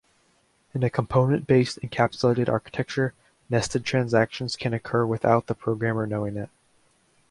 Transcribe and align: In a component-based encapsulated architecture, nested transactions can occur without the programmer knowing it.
In 0.73 0.81
a 0.81 0.89
component-based 0.89 1.79
encapsulated 1.83 2.49
architecture, 2.49 3.13
nested 3.51 3.85
transactions 3.85 4.55
can 4.55 4.73
occur 4.73 5.05
without 5.05 5.45
the 5.45 5.53
programmer 5.53 6.07
knowing 6.07 6.37
it. 6.37 6.49